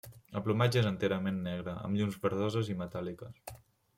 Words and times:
El 0.37 0.41
plomatge 0.45 0.79
és 0.79 0.87
enterament 0.91 1.37
negre, 1.49 1.77
amb 1.89 1.99
llums 2.01 2.17
verdoses 2.25 2.71
metàl·liques. 2.83 3.55